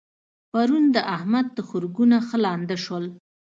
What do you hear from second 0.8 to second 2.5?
د احمد تخرګونه ښه